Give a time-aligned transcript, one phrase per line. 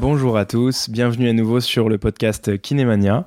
[0.00, 3.26] Bonjour à tous, bienvenue à nouveau sur le podcast Kinémania.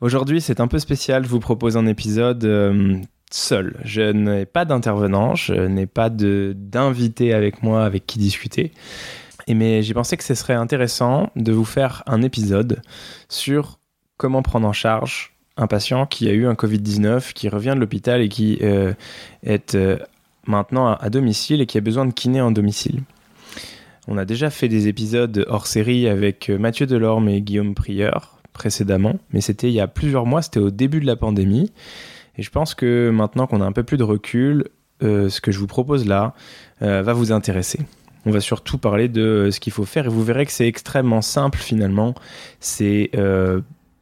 [0.00, 2.96] Aujourd'hui c'est un peu spécial, je vous propose un épisode euh,
[3.30, 3.80] seul.
[3.84, 8.72] Je n'ai pas d'intervenant, je n'ai pas d'invité avec moi avec qui discuter.
[9.46, 12.82] Mais j'ai pensé que ce serait intéressant de vous faire un épisode
[13.28, 13.78] sur
[14.16, 18.20] comment prendre en charge un patient qui a eu un Covid-19, qui revient de l'hôpital
[18.20, 18.94] et qui euh,
[19.44, 19.98] est euh,
[20.48, 23.04] maintenant à domicile et qui a besoin de kiné en domicile.
[24.06, 28.38] On a déjà fait des épisodes hors série avec euh, Mathieu Delorme et Guillaume Prieur
[28.52, 31.72] précédemment, mais c'était il y a plusieurs mois, c'était au début de la pandémie.
[32.36, 34.68] Et je pense que maintenant qu'on a un peu plus de recul,
[35.02, 36.34] euh, ce que je vous propose là
[36.82, 37.80] euh, va vous intéresser.
[38.26, 41.20] On va surtout parler de ce qu'il faut faire et vous verrez que c'est extrêmement
[41.20, 42.14] simple finalement.
[42.60, 43.10] C'est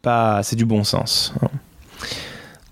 [0.03, 1.33] pas, c'est du bon sens.
[1.42, 1.48] Hein.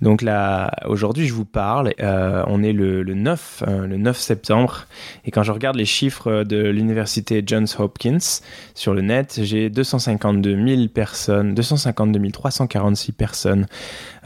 [0.03, 1.93] Donc là, aujourd'hui, je vous parle.
[2.01, 4.87] Euh, on est le, 9, euh, le 9 septembre,
[5.25, 8.41] et quand je regarde les chiffres de l'université Johns Hopkins
[8.75, 13.67] sur le net, j'ai 252 000 personnes, 252 346 personnes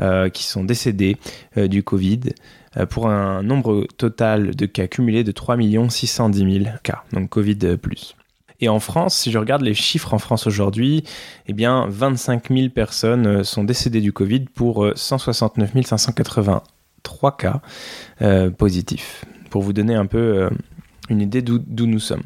[0.01, 1.17] euh, qui sont décédées
[1.57, 2.21] du Covid
[2.91, 5.57] pour un nombre total de cas cumulés de 3
[5.89, 8.17] 610 000 cas, donc Covid plus.
[8.65, 11.05] Et en France, si je regarde les chiffres en France aujourd'hui,
[11.49, 17.61] eh bien, 25 000 personnes euh, sont décédées du Covid pour 169 euh, 583 cas
[18.23, 19.27] euh, positifs.
[19.51, 20.49] Pour vous donner un peu
[21.11, 22.23] une idée d'où nous sommes.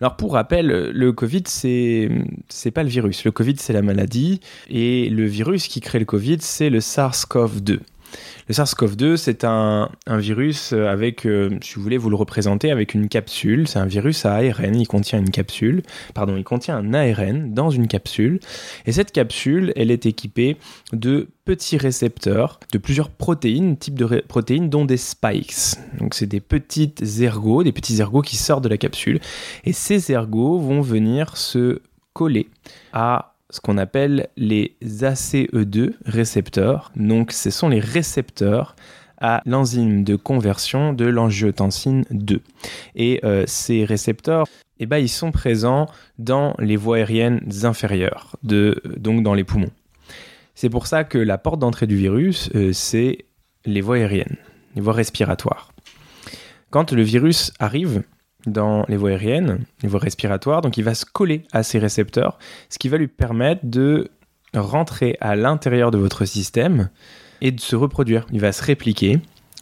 [0.00, 2.08] Alors pour rappel, le Covid c'est
[2.48, 3.24] c'est pas le virus.
[3.24, 7.80] Le Covid c'est la maladie et le virus qui crée le Covid c'est le SARS-CoV-2.
[8.52, 13.08] Le SARS-CoV-2, c'est un, virus avec, euh, si vous voulez vous le représenter, avec une
[13.08, 13.66] capsule.
[13.66, 15.82] C'est un virus à ARN, il contient une capsule,
[16.12, 18.40] pardon, il contient un ARN dans une capsule.
[18.84, 20.58] Et cette capsule, elle est équipée
[20.92, 25.54] de petits récepteurs de plusieurs protéines, types de protéines, dont des spikes.
[25.98, 29.18] Donc c'est des petites ergots, des petits ergots qui sortent de la capsule.
[29.64, 31.80] Et ces ergots vont venir se
[32.12, 32.50] coller
[32.92, 36.90] à ce qu'on appelle les ACE2 récepteurs.
[36.96, 38.74] Donc ce sont les récepteurs
[39.18, 42.40] à l'enzyme de conversion de l'angiotensine 2.
[42.96, 44.48] Et euh, ces récepteurs,
[44.80, 45.86] eh ben, ils sont présents
[46.18, 49.70] dans les voies aériennes inférieures, donc dans les poumons.
[50.56, 53.18] C'est pour ça que la porte d'entrée du virus, euh, c'est
[53.64, 54.38] les voies aériennes,
[54.74, 55.72] les voies respiratoires.
[56.70, 58.02] Quand le virus arrive,
[58.46, 62.38] dans les voies aériennes, les voies respiratoires, donc il va se coller à ces récepteurs,
[62.68, 64.10] ce qui va lui permettre de
[64.54, 66.90] rentrer à l'intérieur de votre système
[67.40, 68.26] et de se reproduire.
[68.32, 69.20] Il va se répliquer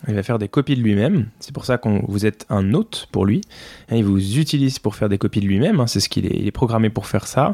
[0.09, 1.27] il va faire des copies de lui-même.
[1.41, 3.43] C'est pour ça que vous êtes un hôte pour lui.
[3.93, 5.81] Il vous utilise pour faire des copies de lui-même.
[5.81, 5.87] Hein.
[5.87, 7.53] C'est ce qu'il est, programmé pour faire ça.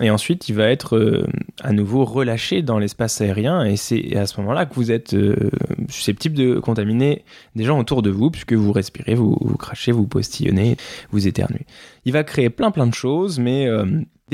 [0.00, 1.26] Et ensuite, il va être euh,
[1.62, 3.64] à nouveau relâché dans l'espace aérien.
[3.64, 5.50] Et c'est à ce moment-là que vous êtes euh,
[5.88, 7.24] susceptible de contaminer
[7.56, 10.76] des gens autour de vous, puisque vous respirez, vous crachez, vous postillonnez,
[11.10, 11.66] vous éternuez.
[12.04, 13.84] Il va créer plein plein de choses, mais euh,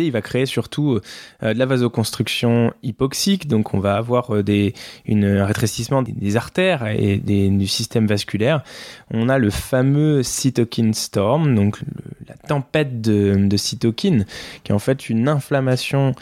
[0.05, 1.01] il va créer surtout
[1.43, 6.37] euh, de la vasoconstruction hypoxique, donc on va avoir euh, des, une, un rétrécissement des,
[6.37, 8.63] artères et du système vasculaire.
[9.11, 11.81] On a le fameux cytokine storm, donc
[12.29, 14.27] la tempête de, cytokine,
[14.65, 16.15] qui est en fait une inflammation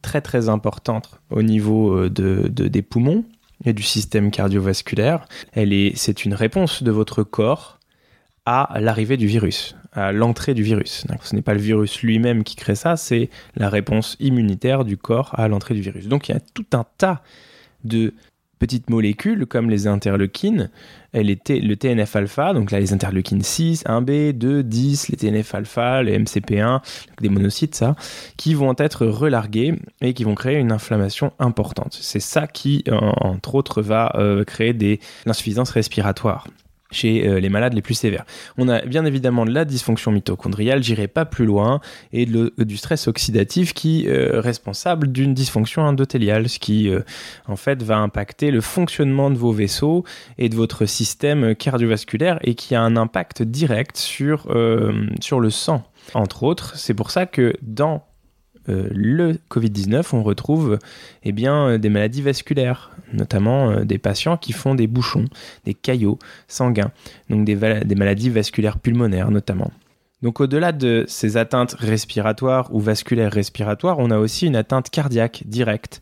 [0.00, 3.24] très très importante au niveau de, des poumons
[3.64, 5.26] et du système cardiovasculaire.
[5.54, 7.78] C'est une réponse de votre corps
[8.46, 9.74] à l'arrivée du virus
[10.12, 11.04] l'entrée du virus.
[11.22, 15.32] Ce n'est pas le virus lui-même qui crée ça, c'est la réponse immunitaire du corps
[15.38, 16.08] à l'entrée du virus.
[16.08, 17.22] Donc il y a tout un tas
[17.84, 18.14] de
[18.58, 20.70] petites molécules comme les interleukines,
[21.14, 26.80] le TNF-alpha, donc là les interleukines 6, 1B, 2, 10, les TNF-alpha, les MCP1,
[27.20, 27.94] des monocytes, ça,
[28.36, 31.96] qui vont être relargués et qui vont créer une inflammation importante.
[32.00, 36.46] C'est ça qui, entre autres, va euh, créer des insuffisances respiratoires
[36.90, 38.24] chez euh, les malades les plus sévères.
[38.56, 41.80] On a bien évidemment de la dysfonction mitochondriale, j'irai pas plus loin,
[42.12, 47.00] et du stress oxydatif qui est euh, responsable d'une dysfonction endothéliale, ce qui euh,
[47.46, 50.04] en fait va impacter le fonctionnement de vos vaisseaux
[50.38, 54.46] et de votre système cardiovasculaire et qui a un impact direct sur,
[55.20, 55.84] sur le sang.
[56.14, 58.17] Entre autres, c'est pour ça que dans euh,
[58.68, 60.78] le Covid-19, on retrouve
[61.24, 65.24] eh euh, des maladies vasculaires, notamment euh, des patients qui font des bouchons,
[65.64, 66.90] des caillots sanguins,
[67.30, 69.70] donc des, des maladies vasculaires pulmonaires notamment.
[70.22, 75.44] Donc au-delà de ces atteintes respiratoires ou vasculaires respiratoires, on a aussi une atteinte cardiaque
[75.46, 76.00] directe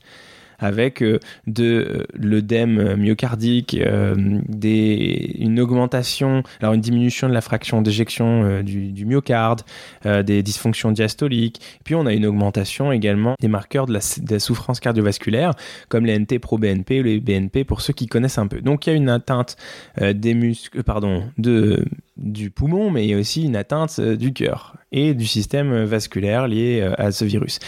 [0.59, 4.15] avec euh, de euh, l'œdème myocardique, euh,
[4.49, 9.63] des, une augmentation, alors une diminution de la fraction d'éjection du, myocarde,
[10.05, 11.61] des dysfonctions diastoliques.
[11.85, 15.53] Puis on a une augmentation également des marqueurs de la, souffrance cardiovasculaire,
[15.89, 18.61] comme les NT-pro-BNP ou les BNP pour ceux qui connaissent un peu.
[18.61, 19.57] Donc il y a une atteinte
[20.01, 21.85] des muscles, pardon, de,
[22.17, 26.49] du poumon, mais il y a aussi une atteinte du cœur et du système vasculaire
[26.49, 27.59] lié à ce virus.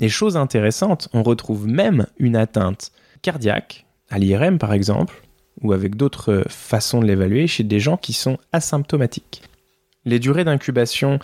[0.00, 2.90] Et chose intéressante, on retrouve même une atteinte
[3.22, 5.22] cardiaque, à l'IRM par exemple,
[5.60, 9.42] ou avec d'autres façons de l'évaluer, chez des gens qui sont asymptomatiques.
[10.06, 11.18] Les durées d'incubation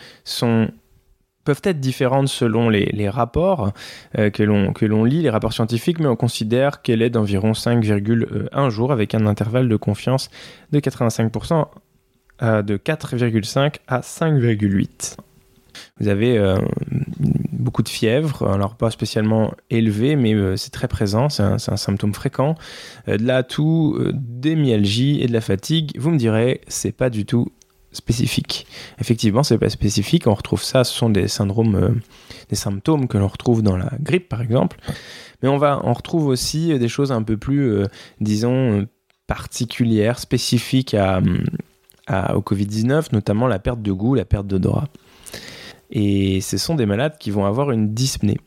[1.44, 3.72] peuvent être différentes selon les, rapports
[4.18, 8.92] euh, que l'on lit, les rapports scientifiques, mais on considère qu'elle est d'environ 5,1 jours
[8.92, 10.28] avec un intervalle de confiance
[10.72, 11.66] de 85%
[12.42, 15.16] euh, de 4,5 à 5,8.
[15.98, 16.58] Vous avez euh,
[17.52, 22.14] beaucoup de fièvre, alors pas spécialement élevé, mais euh, c'est très présent, c'est un, symptôme
[22.14, 22.54] fréquent.
[23.08, 27.08] Euh, de la toux, des myalgies et de la fatigue, vous me direz, c'est pas
[27.08, 27.48] du tout
[27.92, 28.66] spécifique.
[29.00, 32.00] Effectivement, c'est pas spécifique, on retrouve ça, ce sont des syndromes,
[32.50, 34.78] des symptômes que l'on retrouve dans la grippe par exemple.
[35.42, 37.84] Mais on, va, on retrouve aussi des choses un peu plus,
[38.20, 38.86] disons,
[39.26, 40.94] particulières, spécifiques
[42.08, 44.88] au Covid-19, notamment la perte de goût, la perte d'odorat.
[45.90, 48.38] Et ce sont des malades qui vont avoir une dyspnée.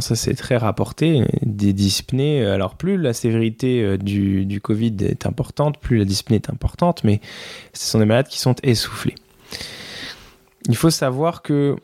[0.00, 1.24] ça, c'est très rapporté.
[1.42, 6.50] Des dyspnées, alors plus la sévérité euh, du, Covid est importante, plus la dyspnée est
[6.50, 7.20] importante, mais
[7.72, 9.16] ce sont des malades qui sont essoufflés.
[10.68, 11.74] Il faut savoir que,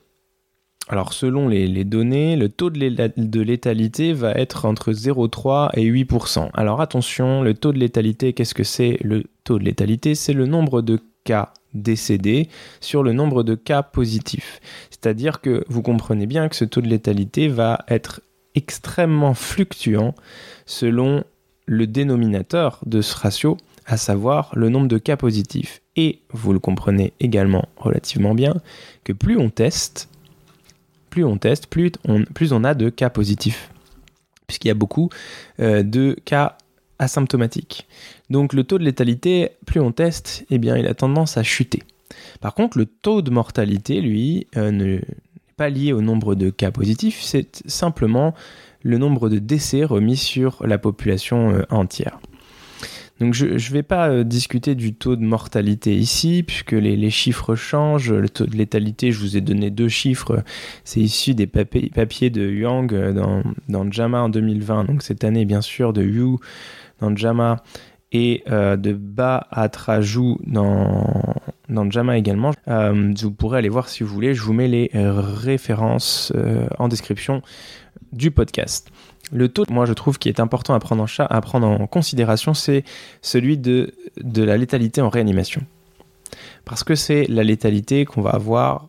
[0.88, 6.50] alors selon les, données, le taux de létalité va être entre 0,3 et 8%.
[6.54, 8.98] Alors attention, le taux de létalité, qu'est-ce que c'est?
[9.02, 12.48] Le taux de létalité, c'est le nombre de cas décédés
[12.80, 14.60] sur le nombre de cas positifs.
[14.90, 18.20] C'est-à-dire que vous comprenez bien que ce taux de létalité va être
[18.54, 20.14] extrêmement fluctuant
[20.66, 21.24] selon
[21.66, 25.82] le dénominateur de ce ratio, à savoir le nombre de cas positifs.
[25.96, 28.54] Et vous le comprenez également relativement bien
[29.04, 30.08] que plus on teste,
[31.10, 33.70] plus on teste, plus on, plus on a de cas positifs.
[34.46, 35.10] Puisqu'il y a beaucoup
[35.60, 36.56] euh, de cas
[36.98, 37.86] asymptomatique.
[38.30, 41.82] Donc le taux de létalité, plus on teste, eh bien il a tendance à chuter.
[42.40, 45.02] Par contre, le taux de mortalité, lui, euh, n'est
[45.56, 48.34] pas lié au nombre de cas positifs, c'est simplement
[48.82, 52.20] le nombre de décès remis sur la population euh, entière.
[53.18, 57.56] Donc je ne vais pas euh, discuter du taux de mortalité ici, puisque les, chiffres
[57.56, 58.12] changent.
[58.12, 60.44] Le taux de létalité, je vous ai donné deux chiffres.
[60.84, 64.84] C'est issu des papiers de Yang dans, dans JAMA en 2020.
[64.84, 66.36] Donc cette année, bien sûr, de Yu
[67.00, 67.62] dans Jama
[68.12, 71.34] et euh, de Ba à Trajou dans,
[71.68, 72.52] dans Jama également.
[72.68, 74.34] Euh, vous pourrez aller voir si vous voulez.
[74.34, 77.42] Je vous mets les références euh, en description
[78.12, 78.90] du podcast.
[79.30, 82.54] Le taux, moi je trouve qui est important à prendre en, à prendre en considération,
[82.54, 82.84] c'est
[83.20, 83.92] celui de,
[84.22, 85.62] de la létalité en réanimation.
[86.64, 88.88] Parce que c'est la létalité qu'on va avoir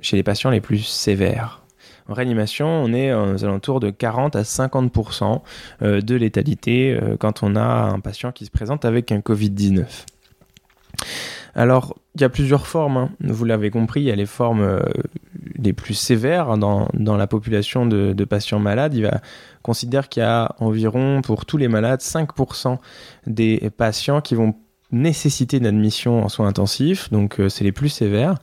[0.00, 1.61] chez les patients les plus sévères.
[2.08, 5.40] En réanimation, on est aux alentours de 40 à 50%
[5.82, 9.84] euh, de létalité euh, quand on a un patient qui se présente avec un Covid-19.
[11.54, 13.10] Alors, il y a plusieurs formes, hein.
[13.20, 14.80] vous l'avez compris, il y a les formes euh,
[15.56, 18.94] les plus sévères dans, la population de, de, patients malades.
[18.94, 19.20] Il va
[19.62, 22.78] considérer qu'il y a environ, pour tous les malades, 5%
[23.26, 24.54] des patients qui vont
[24.92, 28.36] nécessité d'admission en soins intensifs, donc euh, c'est les plus sévères.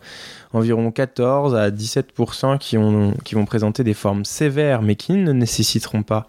[0.51, 5.31] Environ 14 à 17% qui, ont, qui vont présenter des formes sévères mais qui ne
[5.31, 6.27] nécessiteront pas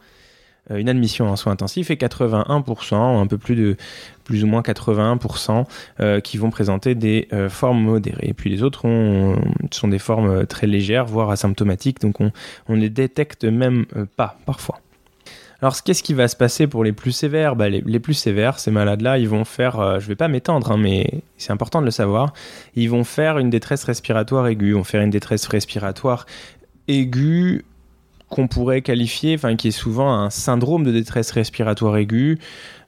[0.71, 3.77] euh, une admission en soins intensifs et 81%, un peu plus de
[4.25, 5.65] plus ou moins 81%
[6.01, 8.29] euh, qui vont présenter des formes modérées.
[8.29, 8.83] Et puis les autres
[9.73, 12.31] sont des formes très légères, voire asymptomatiques, donc on
[12.69, 13.87] ne les détecte même
[14.17, 14.81] pas parfois.
[15.63, 17.55] Alors, qu'est-ce qui va se passer pour les plus sévères?
[17.55, 20.73] Bah, les, plus sévères, ces malades-là, ils vont faire, euh, je ne vais pas m'étendre,
[20.73, 22.33] hein, mais c'est important de le savoir,
[22.77, 26.25] ils vont faire une détresse respiratoire aiguë, ils vont faire une détresse respiratoire
[26.89, 27.65] aiguë
[28.31, 32.39] qu'on pourrait qualifier, enfin qui est souvent un syndrome de détresse respiratoire aiguë.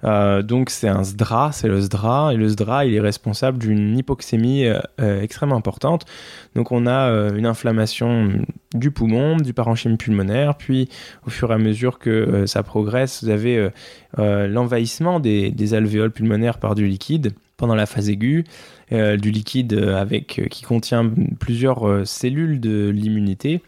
[0.05, 3.97] Euh, donc c'est un SDRA, c'est le SDRA, et le SDRA il est responsable d'une
[3.99, 6.07] hypoxémie euh, euh, extrêmement importante.
[6.55, 8.31] Donc on a une inflammation
[8.75, 10.89] du poumon, du parenchyme pulmonaire, puis
[11.27, 13.69] au fur et à mesure que ça progresse, vous avez
[14.17, 18.45] l'envahissement des, des, alvéoles pulmonaires par du liquide pendant la phase aiguë,
[18.91, 23.63] du liquide avec qui contient plusieurs cellules de l'immunité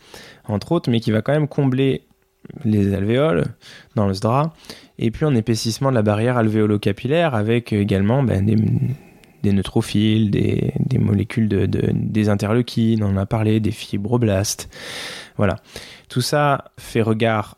[0.49, 2.03] entre autres, mais qui va quand même combler
[2.65, 3.45] les alvéoles
[3.95, 4.53] dans le SDRA,
[4.99, 11.49] et puis en épaississement de la barrière alvéolo-capillaire avec également ben, des neutrophiles, des, molécules
[11.49, 14.69] de, des interleukines, on en a parlé, des fibroblastes.
[15.37, 15.57] Voilà.
[16.09, 17.57] Tout ça fait regard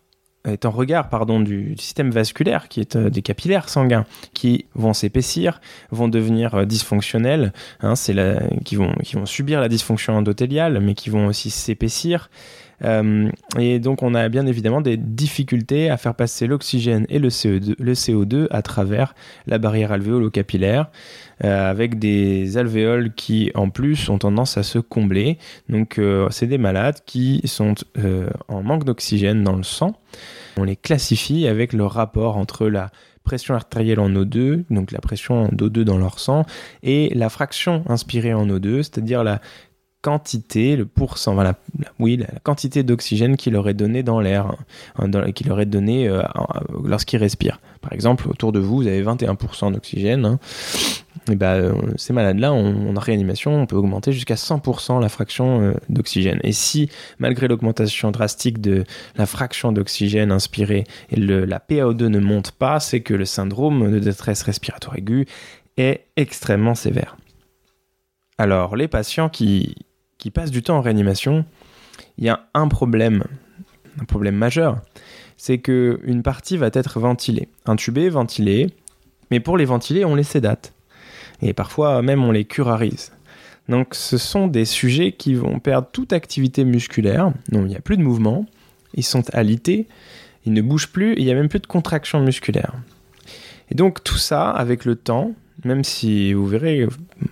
[0.53, 4.93] est en regard pardon, du système vasculaire, qui est euh, des capillaires sanguins, qui vont
[4.93, 10.81] s'épaissir, vont devenir euh, dysfonctionnels, hein, la, qui, vont, qui vont subir la dysfonction endothéliale,
[10.81, 12.31] mais qui vont aussi s'épaissir.
[12.85, 17.29] Euh, et donc on a bien évidemment des difficultés à faire passer l'oxygène et le
[17.29, 19.15] CO2, le CO2 à travers
[19.47, 20.91] la barrière alvéolo-capillaire.
[21.45, 25.37] Euh, avec des alvéoles qui en plus ont tendance à se combler.
[25.69, 27.75] Donc euh, c'est des malades qui sont
[28.49, 30.01] en manque d'oxygène dans le sang.
[30.57, 32.91] On les classifie avec le rapport entre la
[33.27, 36.47] pression artérielle en O2, donc la pression d'O2 dans leur sang,
[36.83, 39.43] et la fraction inspirée en O2, c'est-à-dire la
[40.07, 41.57] quantité, le pourcent, voilà,
[41.99, 44.55] oui, la quantité d'oxygène qu'il aurait donné dans l'air,
[44.99, 46.09] hein, qu'il aurait donné
[46.85, 47.59] lorsqu'il respire.
[47.81, 50.25] Par exemple, autour de vous, vous avez 21% d'oxygène.
[50.25, 50.39] Hein
[51.31, 55.75] et bah, euh, ces malades-là, en réanimation, on peut augmenter jusqu'à 100% la fraction euh,
[55.89, 56.39] d'oxygène.
[56.45, 58.85] Et si, malgré l'augmentation drastique de
[59.17, 63.99] la fraction d'oxygène inspirée, et la PaO2 ne monte pas, c'est que le syndrome de
[63.99, 65.27] détresse respiratoire aiguë
[65.77, 67.17] est extrêmement sévère.
[68.39, 69.75] Alors, les patients qui,
[70.27, 71.45] qui passent du temps en réanimation,
[72.19, 73.23] il y a un problème,
[74.01, 74.81] un problème majeur,
[75.37, 78.67] c'est qu'une partie va être ventilée, intubée, ventilée,
[79.31, 80.73] mais pour les ventiler, on les sédate.
[81.43, 83.13] Et parfois même on les curarise.
[83.69, 87.81] Donc ce sont des sujets qui vont perdre toute activité musculaire, donc il n'y a
[87.81, 88.47] plus de mouvement,
[88.95, 89.87] ils sont alités,
[90.45, 92.75] ils ne bougent plus, il n'y a même plus de contraction musculaire.
[93.71, 96.87] Et donc tout ça, avec le temps, même si vous verrez,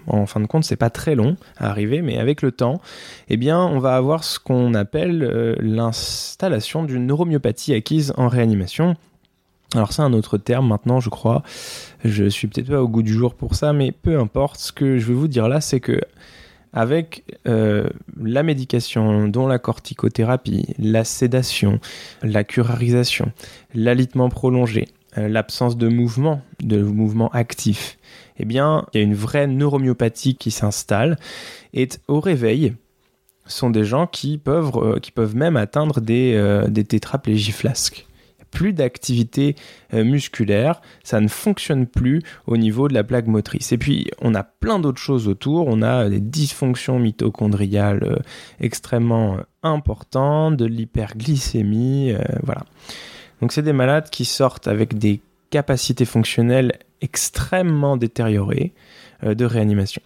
[0.07, 2.81] en fin de compte, c'est pas très long à arriver, mais avec le temps,
[3.29, 8.97] eh bien, on va avoir ce qu'on appelle euh, l'installation d'une neuromyopathie acquise en réanimation,
[9.75, 11.43] alors c'est un autre terme maintenant, je crois.
[12.05, 14.61] Je suis peut-être pas au goût du jour pour ça, mais peu importe.
[14.61, 16.01] Ce que je veux vous dire là, c'est que
[16.73, 17.89] avec euh,
[18.21, 21.81] la médication, dont la corticothérapie, la sédation,
[22.23, 23.31] la curarisation,
[23.75, 27.99] l'alitement prolongé, l'absence de mouvement, de mouvement actif,
[28.39, 31.19] eh bien, il y a une vraie neuromyopathie qui s'installe.
[31.73, 32.75] Et au réveil,
[33.47, 38.07] sont des gens qui peuvent, euh, même atteindre des, des tétraplégies flasques
[38.55, 39.57] plus d'activité
[39.93, 43.73] euh, musculaire, ça ne fonctionne plus au niveau de la plaque motrice.
[43.73, 45.67] Et puis, on a plein d'autres choses autour.
[45.67, 48.17] On a des dysfonctions mitochondriales euh,
[48.61, 52.65] extrêmement euh, importantes, de l'hyperglycémie, voilà.
[53.41, 58.73] Donc, c'est des malades qui sortent avec des capacités fonctionnelles extrêmement détériorées
[59.23, 60.03] de réanimation.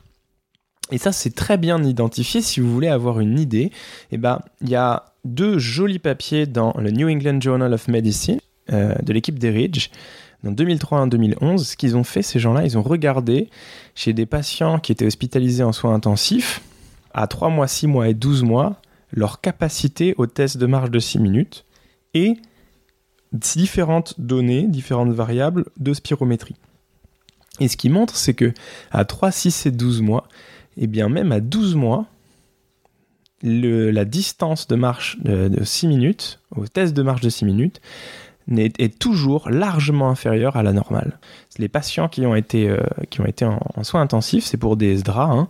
[0.90, 2.40] Et ça, c'est très bien identifié.
[2.40, 3.70] Si vous voulez avoir une idée,
[4.11, 8.40] eh ben, il y a deux jolis papiers dans le New England Journal of Medicine
[8.73, 9.90] euh, de l'équipe d'Eridge
[10.42, 11.66] dans 2003 et 2011.
[11.66, 13.50] Ce qu'ils ont fait, ces gens-là, ils ont regardé
[13.94, 16.62] chez des patients qui étaient hospitalisés en soins intensifs
[17.12, 18.80] à 3 mois, 6 mois et 12 mois
[19.11, 21.64] leur capacité au test de marche de 6 minutes
[22.12, 22.35] et
[23.32, 26.56] différentes données, différentes variables de spirométrie.
[27.61, 28.52] Et ce qui montre, c'est que
[28.90, 30.28] à 3, 6 et 12 mois,
[30.76, 32.06] et eh bien même à 12 mois,
[33.42, 37.80] la distance de marche de, 6 minutes, au test de marche de 6 minutes,
[38.56, 41.18] est, toujours largement inférieure à la normale.
[41.58, 42.80] Les patients qui ont été, euh,
[43.75, 45.49] en, soins intensifs, c'est pour des SDRA, hein,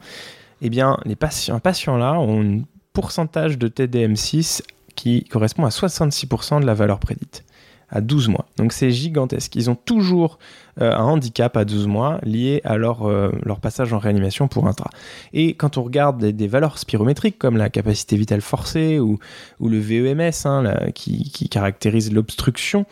[0.62, 2.60] eh bien, les patients, patients là ont un
[2.92, 4.62] pourcentage de TDM6
[4.96, 7.44] qui correspond à 66% de la valeur prédite
[7.90, 8.46] à 12 mois.
[8.56, 9.56] Donc c'est gigantesque.
[9.56, 10.38] Ils ont toujours
[10.80, 14.66] euh, un handicap à 12 mois lié à leur, euh, leur passage en réanimation pour
[14.66, 14.90] intra.
[15.32, 19.18] Et quand on regarde des, valeurs spirométriques comme la capacité vitale forcée ou,
[19.60, 22.86] le VEMS hein, qui, caractérise l'obstruction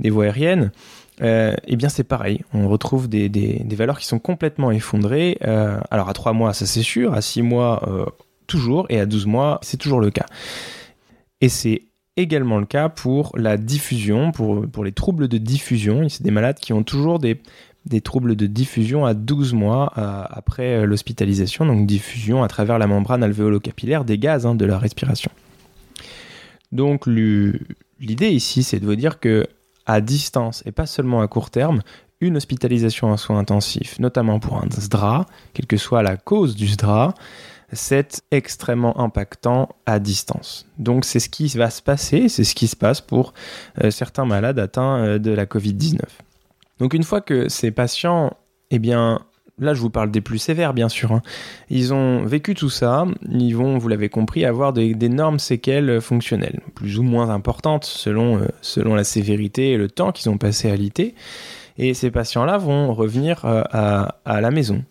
[0.00, 0.72] des voies aériennes,
[1.22, 5.38] euh, eh bien c'est pareil, on retrouve des, des, des, valeurs qui sont complètement effondrées.
[5.42, 7.82] alors à 3 mois ça c'est sûr, à 6 mois
[8.46, 10.26] toujours, et à 12 mois c'est toujours le cas.
[11.40, 11.82] Et c'est
[12.20, 16.08] également le cas pour la diffusion, pour, pour les troubles de diffusion.
[16.08, 17.40] C'est des malades qui ont toujours des,
[17.86, 23.22] des troubles de diffusion à 12 mois après l'hospitalisation, donc diffusion à travers la membrane
[23.22, 25.30] alvéolo-capillaire des gaz hein, de la respiration.
[26.72, 29.46] Donc l'idée ici, c'est de vous dire que
[29.86, 31.82] à distance et pas seulement à court terme,
[32.20, 36.68] une hospitalisation en soins intensifs, notamment pour un SDRA, quelle que soit la cause du
[36.68, 37.14] SDRA,
[37.72, 40.66] c'est extrêmement impactant à distance.
[40.78, 43.32] Donc c'est ce qui va se passer, c'est ce qui se passe pour
[43.82, 46.00] euh, certains malades atteints euh, de la Covid-19.
[46.78, 48.32] Donc une fois que ces patients,
[48.70, 49.20] eh bien,
[49.58, 51.22] là je vous parle des plus sévères bien sûr, hein,
[51.68, 56.98] ils ont vécu tout ça, ils vont, vous l'avez compris, avoir d'énormes séquelles fonctionnelles, plus
[56.98, 60.76] ou moins importantes selon, euh, selon la sévérité et le temps qu'ils ont passé à
[60.76, 61.14] l'IT.
[61.78, 64.84] Et ces patients-là vont revenir à la maison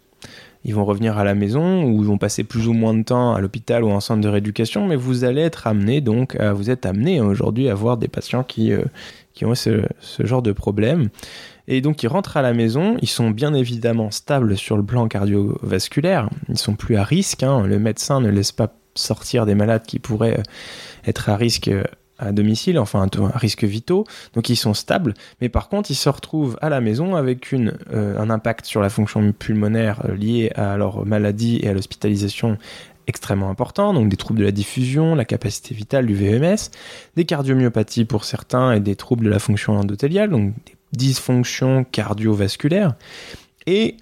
[0.66, 3.34] ils vont revenir à la maison ou ils vont passer plus ou moins de temps
[3.34, 6.86] à l'hôpital ou en centre de rééducation, mais vous allez être amené donc, vous êtes
[6.86, 8.84] amené aujourd'hui à voir des patients qui, euh,
[9.44, 9.82] ont ce,
[10.20, 11.10] genre de problème.
[11.68, 15.08] Et donc ils rentrent à la maison, ils sont bien évidemment stables sur le plan
[15.08, 17.66] cardiovasculaire, ils sont plus à risque, hein.
[17.66, 20.44] le médecin ne laisse pas sortir des malades qui pourraient euh,
[21.06, 21.84] être à risque euh,
[22.20, 26.10] à domicile, enfin un risque vitaux, donc ils sont stables, mais par contre ils se
[26.10, 30.78] retrouvent à la maison avec euh, un impact sur la fonction pulmonaire euh, lié à
[30.78, 32.58] leur maladie et à l'hospitalisation
[33.08, 36.70] extrêmement important, donc des troubles de la diffusion, la capacité vitale du VMS,
[37.16, 42.94] des cardiomyopathies pour certains et des troubles de la fonction endothéliale, donc des dysfonctions cardiovasculaires,
[43.66, 43.98] et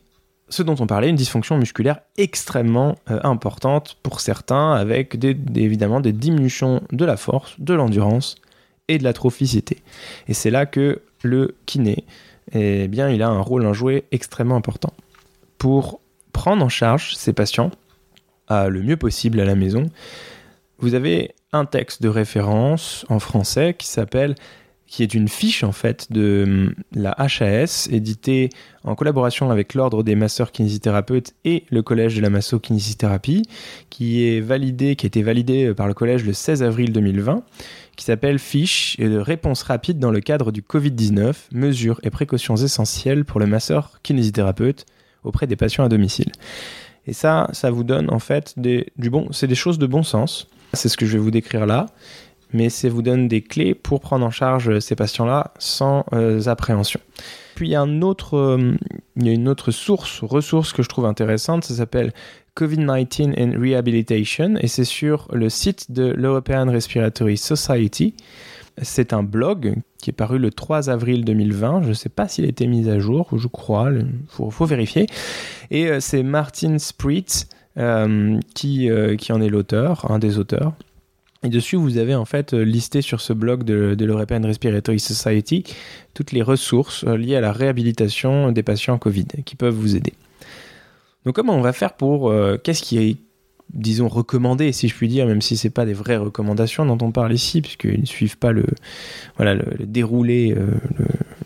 [0.50, 5.18] ce dont on parlait, une dysfonction musculaire extrêmement euh, importante pour certains, avec
[5.56, 8.36] évidemment des diminutions de la force, de l'endurance
[8.88, 9.84] et de la trophicité.
[10.28, 12.06] Et c'est là que le kiné,
[12.54, 14.94] eh il a un rôle à jouer extrêmement important.
[15.58, 16.00] Pour
[16.32, 17.72] prendre en charge ces patients
[18.50, 19.88] le mieux possible à la maison,
[20.80, 24.36] vous avez un texte de référence en français qui s'appelle
[24.88, 28.50] qui est une fiche en fait de hum, la HAS, éditée
[28.84, 33.44] en collaboration avec l'Ordre des masseurs kinésithérapeutes et le Collège de la masso-kinésithérapie,
[33.90, 37.44] qui est validée, qui a été validée par le Collège le 16 avril 2020,
[37.98, 43.26] qui s'appelle Fiche de réponse rapide dans le cadre du Covid-19, mesures et précautions essentielles
[43.26, 44.86] pour le masseur kinésithérapeute
[45.24, 46.32] auprès des patients à domicile.
[47.08, 50.04] Et ça, ça vous donne en fait des, du bon, c'est des choses de bon
[50.04, 50.48] sens.
[50.74, 51.88] C'est ce que je vais vous décrire là
[52.54, 57.00] mais ça vous donne des clés pour prendre en charge ces patients-là sans euh, appréhension.
[57.56, 58.76] Puis il y a un autre, euh,
[59.16, 62.14] il y a une autre source, ressource que je trouve intéressante, ça s'appelle
[62.56, 68.16] COVID-19 and Rehabilitation et c'est sur le site de l'European Respiratory Society.
[68.84, 71.82] C'est un blog qui est paru le 3 avril 2020.
[71.82, 75.08] Je ne sais pas s'il a été mis à jour, je crois, il faut, vérifier.
[75.72, 77.48] Et euh, c'est Martin Spritz
[78.56, 80.74] qui en est l'auteur, un des auteurs.
[81.44, 85.64] Et dessus, vous avez en fait euh, listé sur ce blog de, l'European Respiratory Society
[86.14, 90.14] toutes les ressources euh, liées à la réhabilitation des patients Covid qui peuvent vous aider.
[91.26, 92.30] Donc comment on va faire pour...
[92.30, 93.18] Euh, qu'est-ce qui est,
[93.72, 97.06] disons, recommandé, si je puis dire, même si ce n'est pas des vraies recommandations dont
[97.06, 98.66] on parle ici, puisqu'ils ne suivent pas le,
[99.36, 100.56] voilà, le, déroulé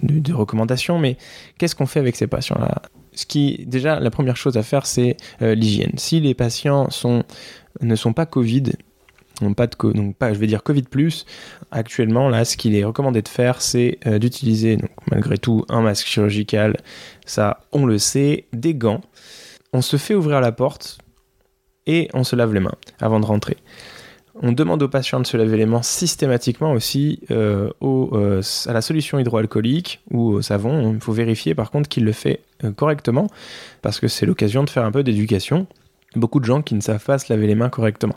[0.04, 1.18] de, recommandations, mais
[1.58, 2.84] qu'est-ce qu'on fait avec ces patients-là?
[3.14, 5.94] Ce qui, déjà, la première chose à faire, c'est l'hygiène.
[5.98, 7.24] Si les patients sont,
[7.82, 8.74] ne sont pas Covid,
[9.42, 10.84] donc pas de donc pas, je vais dire Covid
[11.72, 14.78] Actuellement, là, ce qu'il est recommandé de faire, c'est euh, d'utiliser,
[15.10, 16.78] malgré tout, un masque chirurgical.
[17.26, 19.02] Ça, on le sait, des gants.
[19.74, 21.00] On se fait ouvrir la porte
[21.88, 23.58] et on se lave les mains avant de rentrer.
[24.36, 28.82] On demande aux patients de se laver les mains systématiquement aussi euh, euh, à la
[28.82, 30.94] solution hydroalcoolique ou au savon.
[30.94, 32.42] Il faut vérifier par contre qu'il le fait
[32.76, 33.28] correctement
[33.82, 35.68] parce que c'est l'occasion de faire un peu d'éducation.
[36.16, 38.16] Beaucoup de gens qui ne savent pas se laver les mains correctement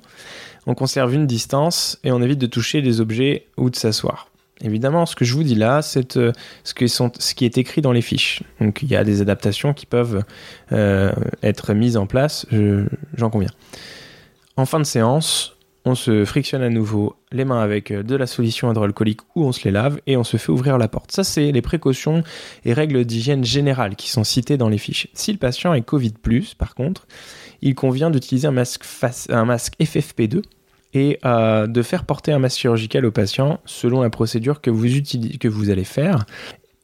[0.66, 4.28] on conserve une distance et on évite de toucher les objets ou de s'asseoir.
[4.60, 6.74] Évidemment, ce que je vous dis là, c'est euh, ce,
[7.34, 8.42] qui est écrit dans les fiches.
[8.60, 10.22] Donc il y a des adaptations qui peuvent
[10.72, 12.46] euh, être mises en place,
[13.16, 13.50] j'en conviens.
[14.56, 18.26] En fin de séance, on se frictionne à nouveau les mains avec euh, de la
[18.26, 21.12] solution hydroalcoolique ou on se les lave et on se fait ouvrir la porte.
[21.12, 22.22] Ça, c'est les précautions
[22.64, 25.08] et règles d'hygiène générales qui sont citées dans les fiches.
[25.12, 26.14] Si le patient est Covid,
[26.56, 27.06] par contre,
[27.64, 28.84] il convient d'utiliser un masque,
[29.30, 30.42] un masque FFP2
[30.92, 35.70] et euh, de faire porter un masque chirurgical au patient selon la procédure que vous,
[35.70, 36.26] allez faire.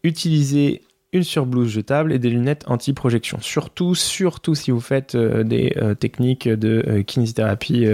[0.02, 0.80] Utilisez
[1.12, 3.38] une surblouse jetable et des lunettes anti-projection.
[3.40, 7.86] Surtout, surtout si vous faites euh, des euh, techniques de kinésithérapie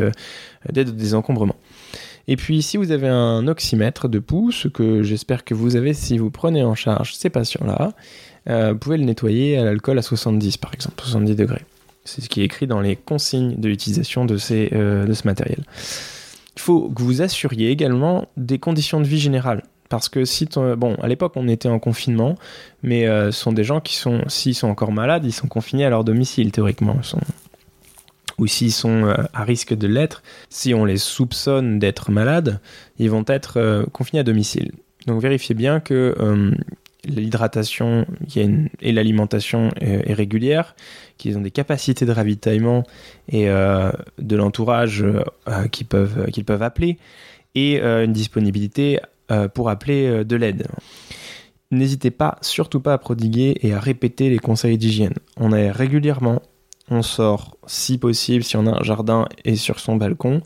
[0.70, 1.56] d'aide au désencombrement.
[2.28, 5.92] Et puis, si vous avez un oxymètre de pouls, ce que j'espère que vous avez
[5.92, 7.92] si vous prenez en charge ces patients-là,
[8.72, 11.62] vous pouvez le nettoyer à l'alcool à 70 par exemple, 70 degrés.
[12.06, 15.58] C'est ce qui est écrit dans les consignes de l'utilisation de, euh, de ce matériel.
[16.56, 19.62] Il faut que vous assuriez également des conditions de vie générales.
[19.88, 22.34] Parce que si, bon, à l'époque, on était en confinement,
[22.82, 25.84] mais euh, ce sont des gens qui sont, s'ils sont encore malades, ils sont confinés
[25.84, 26.96] à leur domicile, théoriquement.
[28.38, 32.60] Ou s'ils sont euh, à risque de l'être, si on les soupçonne d'être malades,
[32.98, 34.72] ils vont être confinés à domicile.
[35.06, 36.16] Donc vérifiez bien que
[37.06, 40.74] l'hydratation et l'alimentation est régulière,
[41.18, 42.84] qu'ils ont des capacités de ravitaillement
[43.28, 46.98] et euh, de l'entourage euh, qu'ils peuvent, peuvent appeler,
[47.54, 49.00] et euh, une disponibilité
[49.54, 50.68] pour appeler de l'aide.
[51.72, 55.14] N'hésitez pas, surtout pas à prodiguer et à répéter les conseils d'hygiène.
[55.36, 56.42] On est régulièrement,
[56.90, 60.42] on sort si possible, si on a un jardin et sur son balcon,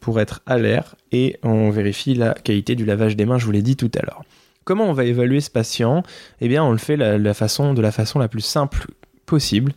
[0.00, 3.52] pour être à l'air et on vérifie la qualité du lavage des mains, je vous
[3.52, 4.24] l'ai dit tout à l'heure.
[4.70, 6.04] Comment on va évaluer ce patient
[6.40, 7.74] Eh bien, on le fait de la façon
[8.20, 8.86] la plus simple
[9.26, 9.72] possible.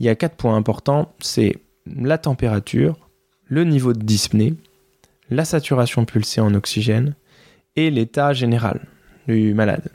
[0.00, 3.10] il y a quatre points importants, c'est la température,
[3.44, 4.54] le niveau de dyspnée,
[5.28, 7.14] la saturation pulsée en oxygène
[7.76, 8.80] et l'état général
[9.28, 9.90] du malade.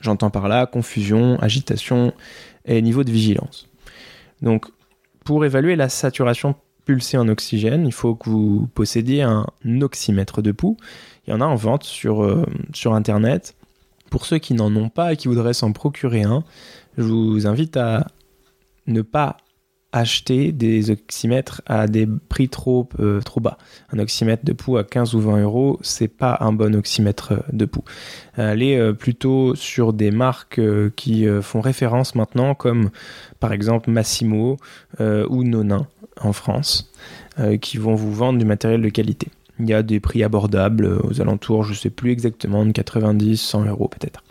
[0.00, 2.12] J'entends par là confusion, agitation
[2.64, 3.68] et niveau de vigilance.
[4.42, 4.66] Donc,
[5.24, 9.44] pour évaluer la saturation pulsée en oxygène, il faut que vous possédiez un
[9.80, 10.76] oxymètre de pouls.
[11.26, 13.56] Il y en a en vente sur, euh, sur Internet.
[14.12, 16.44] Pour ceux qui n'en ont pas et qui voudraient s'en procurer un,
[16.98, 18.08] je vous invite à
[18.86, 19.38] ne pas
[19.90, 23.56] acheter des oxymètres à des prix trop, euh, trop bas.
[23.90, 27.64] Un oxymètre de pouls à 15 ou 20 euros, c'est pas un bon oxymètre de
[27.64, 27.84] pouls.
[28.36, 32.90] Allez euh, plutôt sur des marques euh, qui font référence maintenant, comme
[33.40, 34.58] par exemple Massimo
[35.00, 35.86] ou Nonin
[36.20, 36.92] en France,
[37.62, 39.28] qui vont vous vendre du matériel de qualité.
[39.58, 43.66] Il y a des prix abordables aux alentours, je sais plus exactement, de 90, 100
[43.66, 44.22] euros peut-être.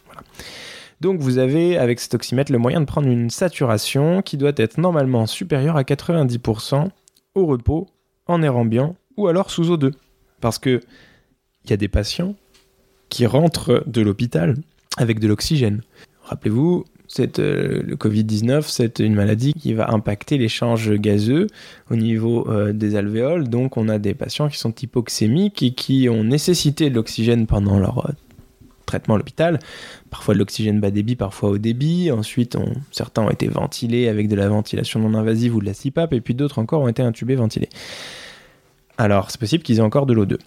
[1.02, 4.78] Donc vous avez avec cet oxymètre le moyen de prendre une saturation qui doit être
[4.78, 6.90] normalement supérieure à 90%
[7.34, 7.88] au repos,
[8.28, 9.94] en air ambiant ou alors sous O2.
[10.42, 10.80] Parce que
[11.66, 12.36] il y a des patients
[13.10, 14.56] qui rentrent de l'hôpital
[14.98, 15.82] avec de l'oxygène.
[16.24, 16.86] Rappelez-vous,
[17.20, 21.48] euh, le Covid-19, c'est une maladie qui va impacter l'échange gazeux
[21.90, 23.50] au niveau euh, des alvéoles.
[23.50, 27.80] Donc, on a des patients qui sont hypoxémiques et qui ont nécessité de l'oxygène pendant
[27.80, 28.14] leur euh,
[28.86, 29.60] traitement à l'hôpital.
[30.10, 32.12] Parfois de l'oxygène bas débit, parfois haut débit.
[32.12, 32.58] Ensuite,
[32.92, 36.22] certains ont été ventilés avec de la ventilation non invasive ou de la CPAP, et
[36.22, 37.70] puis d'autres encore ont été intubés, ventilés.
[38.98, 40.38] Alors, c'est possible qu'ils aient encore de l'O2.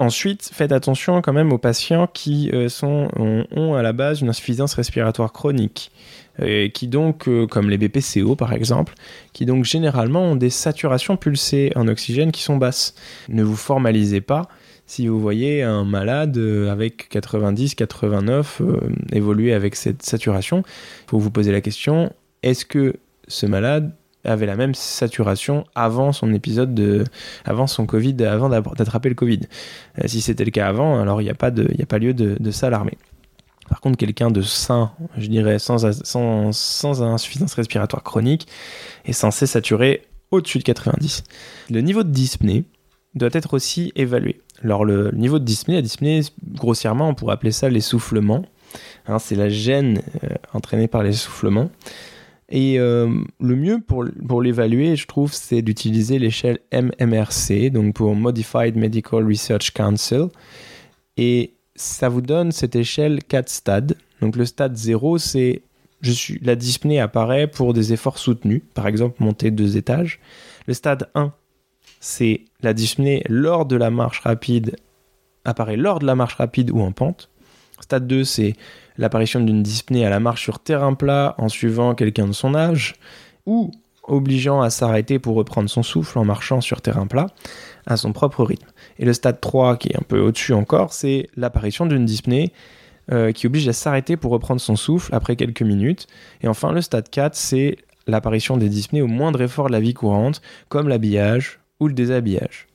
[0.00, 4.72] Ensuite, faites attention quand même aux patients qui euh, ont, à la base une insuffisance
[4.72, 5.92] respiratoire chronique,
[6.40, 8.94] euh, qui donc, euh, comme les BPCO par exemple,
[9.34, 12.94] qui donc généralement ont des saturations pulsées en oxygène qui sont basses.
[13.28, 14.48] Ne vous formalisez pas
[14.86, 16.36] si vous voyez un malade
[16.68, 18.80] avec 90, 89 euh,
[19.12, 22.10] évoluer avec cette saturation, il faut vous poser la question
[22.42, 22.94] est-ce que
[23.28, 27.04] ce malade avait la même saturation avant son épisode de,
[27.44, 29.40] avant son Covid, avant d'attraper le Covid.
[29.98, 32.14] Euh, si c'était le cas avant, alors il n'y a pas de, a pas lieu
[32.14, 32.98] de, s'alarmer.
[33.68, 38.48] Par contre, quelqu'un de sain, je dirais sans, sans, sans insuffisance respiratoire chronique,
[39.04, 41.22] est censé saturer au-dessus de 90.
[41.70, 42.64] Le niveau de dyspnée
[43.14, 44.40] doit être aussi évalué.
[44.62, 46.20] Alors le niveau de dyspnée, la dyspnée,
[46.52, 48.44] grossièrement, on pourrait appeler ça l'essoufflement.
[49.06, 51.70] Hein, c'est la gêne euh, entraînée par l'essoufflement.
[52.50, 53.08] Et euh,
[53.40, 59.24] le mieux pour, pour l'évaluer, je trouve, c'est d'utiliser l'échelle MMRC, donc pour Modified Medical
[59.24, 60.26] Research Council.
[61.16, 63.96] Et ça vous donne cette échelle 4 stades.
[64.20, 65.62] Donc le stade 0, c'est
[66.00, 70.18] je suis, la dyspnée apparaît pour des efforts soutenus, par exemple monter deux étages.
[70.66, 71.32] Le stade 1,
[72.00, 74.76] c'est la dyspnée lors de la marche rapide,
[75.44, 77.30] apparaît lors de la marche rapide ou en pente.
[77.80, 78.54] Stade 2, c'est
[79.00, 82.94] l'apparition d'une dyspnée à la marche sur terrain plat en suivant quelqu'un de son âge,
[83.46, 83.72] ou
[84.04, 87.26] obligeant à s'arrêter pour reprendre son souffle en marchant sur terrain plat
[87.86, 88.68] à son propre rythme.
[88.98, 92.52] Et le stade 3, qui est un peu au-dessus encore, c'est l'apparition d'une dyspnée
[93.10, 96.06] euh, qui oblige à s'arrêter pour reprendre son souffle après quelques minutes.
[96.42, 99.94] Et enfin, le stade 4, c'est l'apparition des dyspnées au moindre effort de la vie
[99.94, 102.66] courante, comme l'habillage, ou le déshabillage.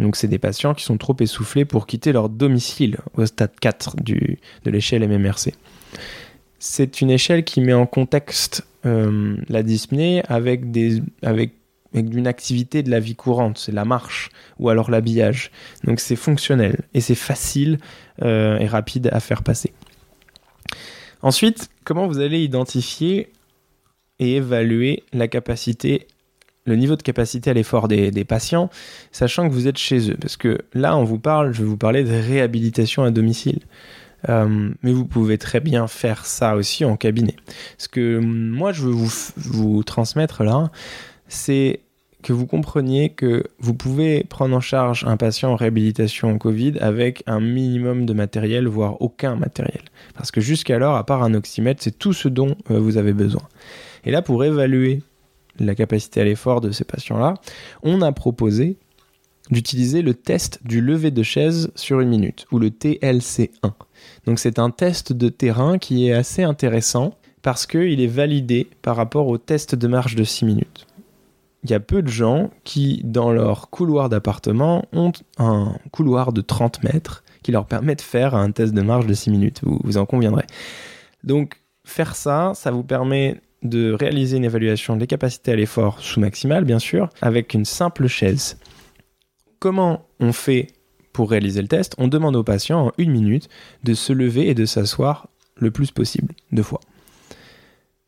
[0.00, 3.96] Donc c'est des patients qui sont trop essoufflés pour quitter leur domicile au stade 4
[3.96, 5.52] du, de l'échelle MMRC.
[6.58, 11.52] C'est une échelle qui met en contexte euh, la dyspnée avec, des, avec,
[11.94, 15.50] avec une activité de la vie courante, c'est la marche ou alors l'habillage.
[15.84, 17.78] Donc c'est fonctionnel et c'est facile
[18.22, 19.72] euh, et rapide à faire passer.
[21.20, 23.30] Ensuite, comment vous allez identifier
[24.18, 26.06] et évaluer la capacité
[26.66, 28.70] le niveau de capacité à l'effort des, patients,
[29.12, 30.16] sachant que vous êtes chez eux.
[30.20, 33.60] Parce que là, on vous parle, je vais vous parler de réhabilitation à domicile.
[34.28, 37.36] Euh, mais vous pouvez très bien faire ça aussi en cabinet.
[37.78, 40.70] Ce que moi, je veux vous, vous transmettre là,
[41.28, 41.80] c'est
[42.22, 46.74] que vous compreniez que vous pouvez prendre en charge un patient en réhabilitation en Covid
[46.80, 49.82] avec un minimum de matériel, voire aucun matériel.
[50.14, 53.42] Parce que jusqu'alors, à part un oxymètre, c'est tout ce dont euh, vous avez besoin.
[54.04, 55.02] Et là, pour évaluer
[55.60, 57.34] la capacité à l'effort de ces patients-là,
[57.82, 58.76] on a proposé
[59.50, 63.72] d'utiliser le test du lever de chaise sur une minute, ou le TLC1.
[64.26, 68.96] Donc c'est un test de terrain qui est assez intéressant parce qu'il est validé par
[68.96, 70.86] rapport au test de marche de 6 minutes.
[71.64, 76.40] Il y a peu de gens qui, dans leur couloir d'appartement, ont un couloir de
[76.40, 79.78] 30 mètres qui leur permet de faire un test de marche de 6 minutes, vous,
[79.84, 80.46] vous en conviendrez.
[81.24, 86.20] Donc faire ça, ça vous permet de réaliser une évaluation des capacités à l'effort sous
[86.20, 88.58] maximal, bien sûr, avec une simple chaise.
[89.58, 90.68] Comment on fait
[91.12, 91.94] pour réaliser le test?
[91.98, 93.48] On demande au patient en une minute
[93.84, 96.80] de se lever et de s'asseoir le plus possible, deux fois.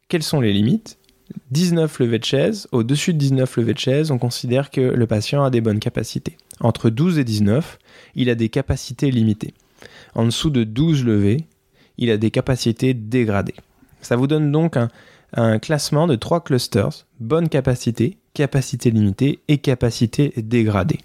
[0.08, 0.98] Quelles sont les limites?
[1.50, 5.44] 19 levées de chaise, au-dessus de 19 levées de chaise, on considère que le patient
[5.44, 6.36] a des bonnes capacités.
[6.60, 7.78] Entre 12 et 19,
[8.14, 9.54] il a des capacités limitées.
[10.14, 11.46] En dessous de 12 levées,
[11.98, 13.54] il a des capacités dégradées.
[14.00, 14.88] Ça vous donne donc un,
[15.34, 20.98] un classement de trois clusters, bonne capacité, capacité limitée et capacité dégradée.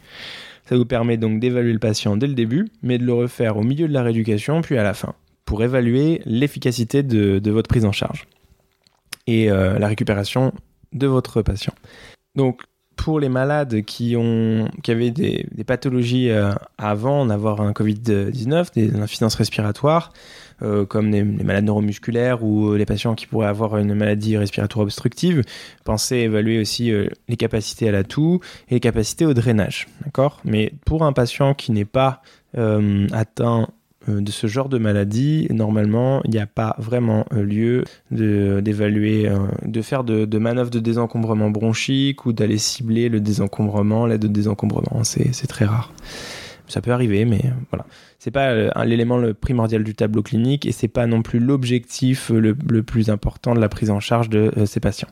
[0.67, 3.63] Ça vous permet donc d'évaluer le patient dès le début, mais de le refaire au
[3.63, 5.13] milieu de la rééducation, puis à la fin,
[5.45, 8.27] pour évaluer l'efficacité de, votre prise en charge
[9.27, 10.53] et euh, la récupération
[10.91, 11.73] de votre patient.
[12.35, 12.63] Donc,
[12.97, 18.95] pour les malades qui, ont, qui avaient des, pathologies euh, avant d'avoir un Covid-19, des
[18.95, 20.11] insuffisances respiratoires,
[20.61, 25.43] euh, comme les, malades neuromusculaires ou les patients qui pourraient avoir une maladie respiratoire obstructive,
[25.85, 26.91] pensez évaluer aussi
[27.27, 29.87] les capacités à la toux et les capacités au drainage.
[30.43, 32.21] Mais pour un patient qui n'est pas
[32.55, 33.65] atteint euh,
[34.07, 39.39] de ce genre de maladie, normalement, il n'y a pas vraiment euh, lieu d'évaluer, euh,
[39.65, 45.03] de, faire de, manœuvres de désencombrement bronchique ou d'aller cibler le désencombrement, l'aide de désencombrement.
[45.03, 45.91] C'est très rare.
[46.67, 47.41] Ça peut arriver, mais
[47.71, 47.85] voilà.
[48.19, 53.09] C'est pas l'élément primordial du tableau clinique et c'est pas non plus l'objectif le, plus
[53.09, 55.07] important de la prise en charge de ces patients.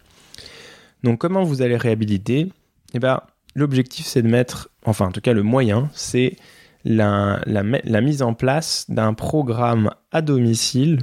[1.04, 2.52] Donc, comment vous allez réhabiliter?
[2.94, 3.22] Eh ben,
[3.56, 6.36] l'objectif, c'est de mettre, enfin, en tout cas, le moyen, c'est
[6.86, 11.00] la, mise en place d'un programme à domicile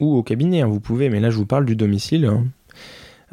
[0.00, 2.46] ou au cabinet, hein, vous pouvez, mais là je vous parle du domicile, hein.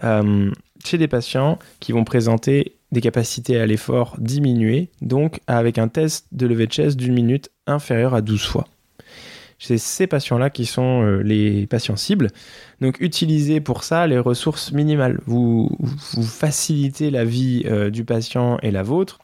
[0.04, 0.52] euh,
[0.84, 6.28] chez des patients qui vont présenter des capacités à l'effort diminuées, donc avec un test
[6.32, 8.68] de levée de chaise d'une minute inférieur à 12 fois.
[9.58, 12.32] C'est ces patients-là qui sont euh, les patients cibles.
[12.82, 15.22] Donc utilisez pour ça les ressources minimales.
[15.26, 19.20] Vous, vous facilitez la vie euh, du patient et la vôtre,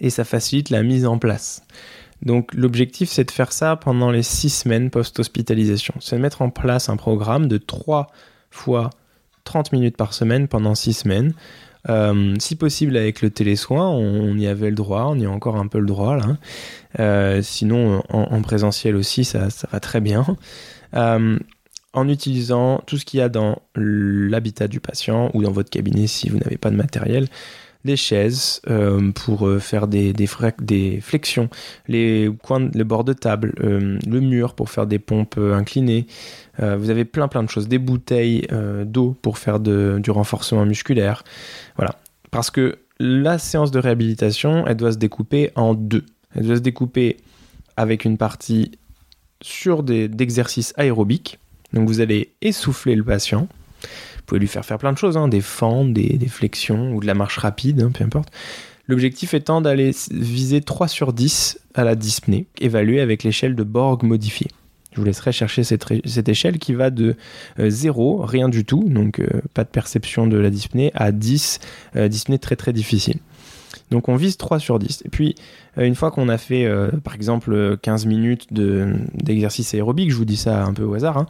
[0.00, 1.62] et ça facilite la mise en place.
[2.22, 5.94] Donc l'objectif, c'est de faire ça pendant les six semaines post-hospitalisation.
[6.00, 8.08] C'est de mettre en place un programme de 3
[8.50, 8.90] fois
[9.44, 11.34] 30 minutes par semaine pendant 6 semaines.
[11.88, 15.56] Euh, si possible avec le télésoin, on, y avait le droit, on y a encore
[15.56, 16.36] un peu le droit là.
[16.98, 20.26] Euh, sinon, en, présentiel aussi, ça, va très bien.
[20.94, 21.38] Euh,
[21.92, 26.06] en utilisant tout ce qu'il y a dans l'habitat du patient ou dans votre cabinet
[26.06, 27.26] si vous n'avez pas de matériel
[27.84, 31.48] des chaises euh, pour euh, faire des, des, flexions,
[31.88, 36.06] les, coins, les bords de table, euh, le mur pour faire des pompes inclinées.
[36.58, 38.46] vous avez plein plein de choses, des bouteilles
[38.84, 41.24] d'eau pour faire du renforcement musculaire.
[41.76, 41.96] Voilà.
[42.30, 46.04] Parce que la séance de réhabilitation, elle doit se découper en deux.
[46.34, 47.16] Elle doit se découper
[47.76, 48.72] avec une partie
[49.40, 51.38] sur d'exercices aérobiques.
[51.72, 53.48] Donc vous allez essouffler le patient
[54.30, 57.14] pouvez lui faire faire plein de choses, hein, des fentes, des, flexions ou de la
[57.14, 58.32] marche rapide, hein, peu importe.
[58.86, 64.04] L'objectif étant d'aller viser 3 sur 10 à la dyspnée, évaluée avec l'échelle de Borg
[64.04, 64.48] modifiée.
[64.92, 67.16] Je vous laisserai chercher cette, échelle qui va de
[67.58, 71.58] 0, euh, rien du tout, donc euh, pas de perception de la dyspnée, à 10,
[71.96, 73.18] euh, dyspnée très très difficile.
[73.90, 75.02] Donc on vise 3 sur 10.
[75.04, 75.34] Et puis,
[75.78, 80.24] euh, une fois qu'on a fait, euh, par exemple, 15 minutes d'exercice aérobique, je vous
[80.24, 81.26] dis ça un peu au hasard, hein,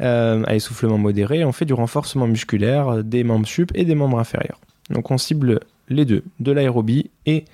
[0.00, 4.18] euh, à essoufflement modéré, on fait du renforcement musculaire des membres sup et des membres
[4.18, 4.60] inférieurs.
[4.90, 7.44] Donc on cible les deux, de l'aérobie et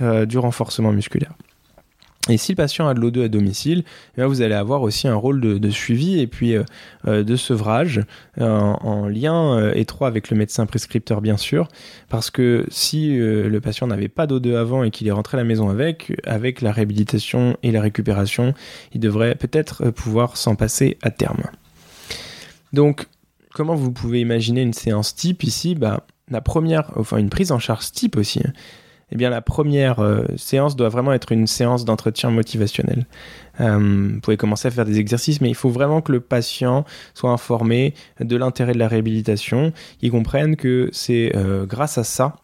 [0.00, 1.32] du renforcement musculaire.
[2.28, 3.82] Et si le patient a de l'O2 à domicile,
[4.16, 6.62] eh vous allez avoir aussi un rôle de, suivi et puis euh,
[7.08, 8.00] euh, de sevrage
[8.38, 11.66] euh, en, lien étroit avec le médecin prescripteur bien sûr,
[12.08, 15.44] parce que si le patient n'avait pas d'O2 avant et qu'il est rentré à la
[15.44, 18.54] maison avec, avec la réhabilitation et la récupération,
[18.94, 21.42] il devrait peut-être pouvoir s'en passer à terme.
[22.72, 23.06] Donc,
[23.52, 25.74] comment vous pouvez imaginer une séance type ici?
[25.74, 28.40] Bah, la première, enfin une prise en charge type aussi.
[29.12, 33.06] Eh bien la première euh, séance doit vraiment être une séance d'entretien motivationnel.
[33.60, 36.86] Euh, vous pouvez commencer à faire des exercices, mais il faut vraiment que le patient
[37.12, 42.36] soit informé de l'intérêt de la réhabilitation, qu'il comprenne que c'est euh, grâce à ça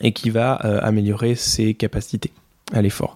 [0.00, 2.32] et qu'il va améliorer ses capacités
[2.72, 3.14] à l'effort.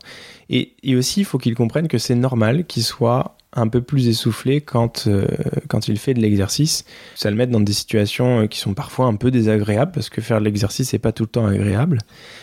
[0.48, 4.08] Et, et, aussi, il faut qu'il comprenne que c'est normal qu'il soit un peu plus
[4.08, 5.26] essoufflé quand, euh,
[5.68, 6.84] quand il fait de l'exercice.
[7.14, 10.20] Ça le met dans des situations euh, qui sont parfois un peu désagréables parce que
[10.20, 11.98] faire de l'exercice n'est pas tout le temps agréable.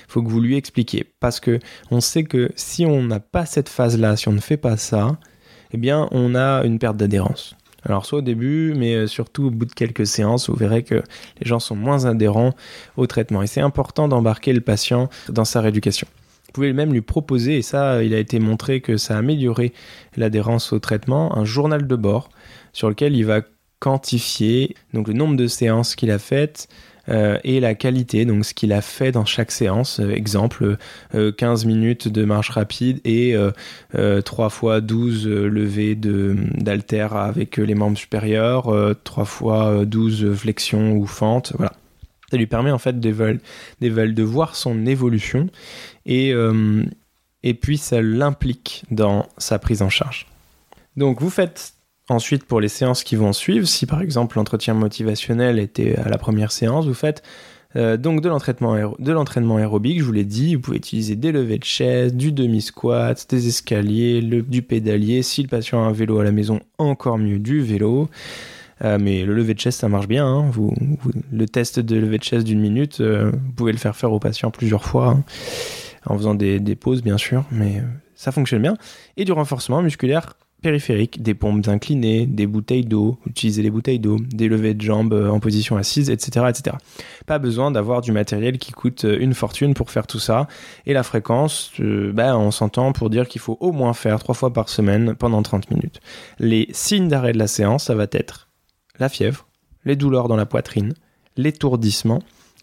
[0.07, 1.59] Il faut que vous lui expliquiez parce que
[1.91, 5.17] on sait que si on n'a pas cette phase-là, si on ne fait pas ça,
[5.71, 7.55] eh bien on a une perte d'adhérence.
[7.83, 10.95] Alors soit au début, mais euh, surtout au bout de quelques séances, vous verrez que
[10.95, 12.55] les gens sont moins adhérents
[12.97, 13.43] au traitement.
[13.43, 16.07] Et c'est important d'embarquer le patient dans sa rééducation
[16.55, 19.73] pouvez même lui proposer, et ça, il a été montré que ça a amélioré
[20.17, 22.29] l'adhérence au traitement, un journal de bord
[22.73, 23.41] sur lequel il va
[23.79, 26.67] quantifier donc le nombre de séances qu'il a faites,
[27.43, 29.99] et la qualité, donc ce qu'il a fait dans chaque séance.
[29.99, 30.77] exemple,
[31.13, 33.35] 15 minutes de marche rapide et
[33.93, 41.53] 3 fois 12 levées d'alter avec les membres supérieurs, 3 fois 12 flexions ou fentes.
[41.57, 41.73] Voilà.
[42.35, 45.47] Ça lui permet en fait de voir son évolution
[46.05, 46.33] et,
[47.43, 50.27] et puis ça l'implique dans sa prise en charge.
[50.97, 51.73] Donc vous faites
[52.09, 56.17] ensuite pour les séances qui vont suivre, si par exemple l'entretien motivationnel était à la
[56.17, 57.23] première séance, vous faites
[57.75, 61.31] euh, donc de l'entraînement, de l'entraînement aérobique, je vous l'ai dit, vous pouvez utiliser des
[61.31, 65.23] levées de chaise, du demi-squat, des escaliers, du pédalier.
[65.23, 68.09] Si le patient a un vélo à la maison, encore mieux du vélo.
[68.83, 70.25] Euh, mais le lever de chaise, ça marche bien.
[70.25, 70.49] Hein.
[70.51, 70.73] Vous,
[71.31, 74.19] le test de lever de chaise d'une minute, euh, vous pouvez le faire faire au
[74.19, 75.23] patient plusieurs fois, hein,
[76.05, 77.81] en faisant des, des, pauses bien sûr, mais
[78.15, 78.77] ça fonctionne bien.
[79.17, 80.35] Et du renforcement musculaire
[80.65, 85.13] périphériques, des pompes inclinées, des bouteilles d'eau, utiliser les bouteilles d'eau, des levées de jambes
[85.13, 86.47] euh, en position assise, etc.
[86.49, 86.75] etc.
[87.27, 90.47] Pas besoin d'avoir du matériel qui coûte euh, une fortune pour faire tout ça.
[90.87, 94.33] Et la fréquence, euh, bah, on s'entend pour dire qu'il faut au moins faire trois
[94.33, 95.99] fois par semaine pendant 30 minutes.
[96.39, 98.44] Les signes d'arrêt de la séance, ça va être
[98.99, 99.47] la fièvre,
[99.85, 100.93] les douleurs dans la poitrine,
[101.37, 102.21] l'étourdissement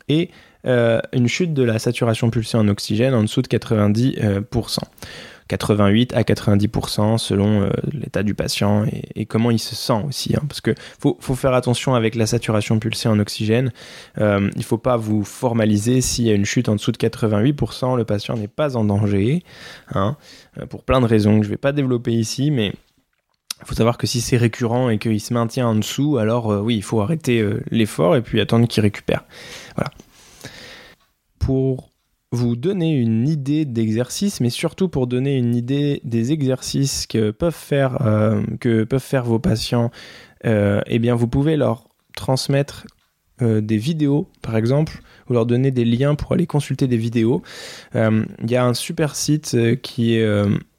[0.09, 0.31] et
[0.65, 4.79] une chute de la saturation pulsée en oxygène en dessous de 90%.
[5.53, 10.35] 88 à 90% selon euh, l'état du patient et, comment il se sent aussi.
[10.35, 10.43] Hein.
[10.49, 13.73] parce que faut, faire attention avec la saturation pulsée en oxygène.
[14.19, 16.97] Euh, il ne faut pas vous formaliser s'il y a une chute en dessous de
[16.97, 19.43] 88%, le patient n'est pas en danger.
[19.95, 20.17] Hein,
[20.59, 22.73] euh, pour plein de raisons que je ne vais pas développer ici, mais
[23.63, 26.77] il faut savoir que si c'est récurrent et qu'il se maintient en dessous, alors oui,
[26.77, 29.25] il faut arrêter l'effort et puis attendre qu'il récupère.
[29.77, 29.91] Voilà.
[31.39, 31.93] Pour
[32.33, 37.55] vous donner une idée d'exercice, mais surtout pour donner une idée des exercices que peuvent
[37.55, 39.91] faire, euh, que peuvent faire vos patients,
[40.47, 42.87] euh, eh bien vous pouvez leur transmettre
[43.43, 47.43] euh, des vidéos, par exemple, ou leur donner des liens pour aller consulter des vidéos.
[47.95, 50.25] Il y a un super site qui est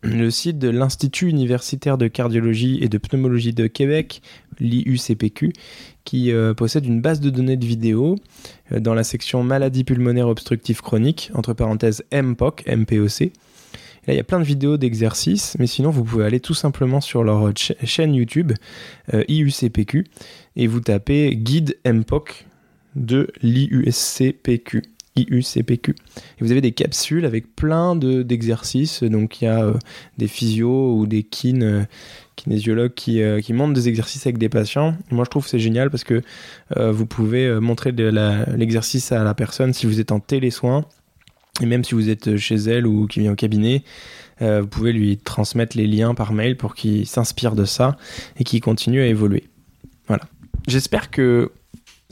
[0.04, 4.22] le site de l'Institut universitaire de cardiologie et de pneumologie de Québec,
[4.60, 5.54] l'IUCPQ,
[6.04, 8.18] qui euh, possède une base de données de vidéos
[8.72, 13.32] euh, dans la section maladie pulmonaire obstructive chronique, entre parenthèses MPOC, MPOC.
[14.08, 17.00] là, il y a plein de vidéos d'exercices, mais sinon, vous pouvez aller tout simplement
[17.00, 18.52] sur leur chaîne YouTube,
[19.14, 20.06] euh, IUCPQ,
[20.58, 22.46] et vous tapez guide MPOC
[22.96, 24.84] de l'IUCPQ.
[25.16, 25.92] IUCPQ.
[25.92, 29.04] Et vous avez des capsules avec plein d'exercices.
[29.04, 29.74] Donc il y a
[30.18, 31.86] des physios ou des kin
[32.36, 34.96] kinésiologues qui, euh, qui montrent des exercices avec des patients.
[35.12, 36.22] Moi, je trouve c'est génial parce que
[36.78, 40.86] euh, vous pouvez euh, montrer l'exercice à la personne si vous êtes en télésoin.
[41.62, 43.84] Et même si vous êtes chez elle ou qui vient au cabinet,
[44.42, 47.96] vous pouvez lui transmettre les liens par mail pour qu'il s'inspire de ça
[48.38, 49.44] et qu'il continue à évoluer.
[50.08, 50.24] Voilà.
[50.68, 51.52] J'espère que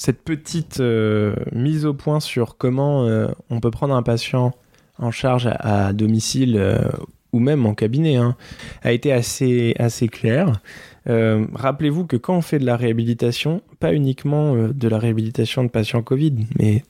[0.02, 0.82] cette petite
[1.52, 3.06] mise au point sur comment
[3.50, 4.52] on peut prendre un patient
[4.98, 6.60] en charge à, domicile
[7.34, 8.36] ou même en cabinet, hein,
[8.84, 10.60] a été assez, assez clair.
[11.08, 15.64] Euh, rappelez-vous que quand on fait de la réhabilitation, pas uniquement euh, de la réhabilitation
[15.64, 16.84] de patients Covid, mais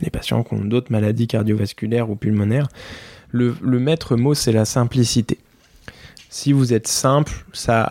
[0.00, 2.68] les patients qui ont d'autres maladies cardiovasculaires ou pulmonaires,
[3.30, 5.38] le, maître mot, c'est la simplicité.
[6.30, 7.90] Si vous êtes simple, ça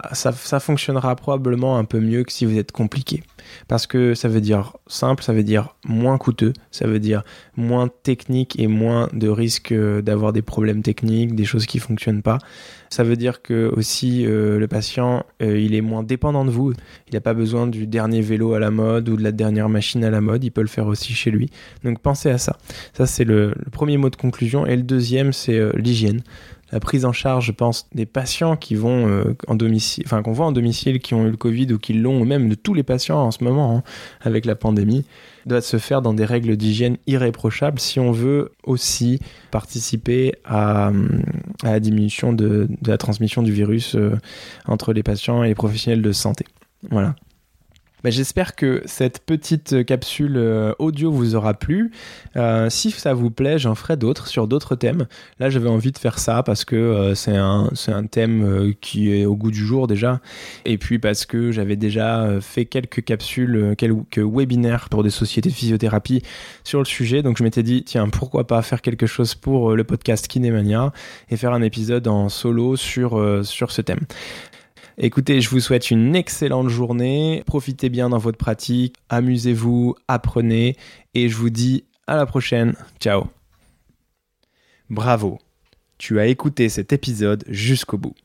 [0.60, 3.24] fonctionnera probablement un peu mieux que si vous êtes compliqué
[3.68, 7.24] parce que ça veut dire simple, ça veut dire moins coûteux, ça veut dire
[7.56, 12.22] moins technique et moins de risque euh, d'avoir des problèmes techniques, des choses qui fonctionnent
[12.22, 12.38] pas.
[12.90, 16.74] Ça veut dire que aussi euh, le patient, euh, il est moins dépendant de vous.
[17.08, 20.04] Il n'a pas besoin du dernier vélo à la mode ou de la dernière machine
[20.04, 20.44] à la mode.
[20.44, 21.50] Il peut le faire aussi chez lui.
[21.84, 22.58] Donc pensez à ça.
[22.94, 24.66] Ça c'est le, le premier mot de conclusion.
[24.66, 26.22] Et le deuxième, c'est l'hygiène
[26.76, 30.34] la prise en charge, je pense, des patients qui vont euh, en domicile, enfin qu'on
[30.34, 32.74] voit en domicile, qui ont eu le Covid ou qui l'ont, ou même de tous
[32.74, 33.84] les patients en ce moment hein,
[34.20, 35.06] avec la pandémie,
[35.46, 40.92] doit se faire dans des règles d'hygiène irréprochables si on veut aussi participer à,
[41.64, 44.20] la diminution de, la transmission du virus euh,
[44.68, 46.44] entre les patients et les professionnels de santé.
[46.92, 47.16] Voilà.
[48.06, 51.90] Bah, j'espère que cette petite capsule euh, audio vous aura plu.
[52.36, 55.08] Euh, si ça vous plaît, j'en ferai d'autres sur d'autres thèmes.
[55.40, 59.26] Là, j'avais envie de faire ça parce que euh, c'est un, un thème qui est
[59.26, 60.22] au goût du jour déjà.
[60.66, 65.56] Et puis parce que j'avais déjà fait quelques capsules, quelques webinaires pour des sociétés de
[65.56, 66.22] physiothérapie
[66.64, 67.24] sur le sujet.
[67.24, 70.94] Donc je m'étais dit, tiens, pourquoi pas faire quelque chose pour le podcast Kinemania
[71.32, 74.02] et faire un épisode en solo sur, sur ce thème.
[74.98, 77.44] Écoutez, je vous souhaite une excellente journée.
[77.46, 78.96] Profitez bien dans votre pratique.
[79.10, 80.78] Amusez-vous, apprenez.
[81.14, 82.76] Et je vous dis à la prochaine.
[83.02, 83.26] Ciao.
[84.90, 85.40] Bravo.
[85.98, 88.16] Tu as écouté cet épisode jusqu'au bout.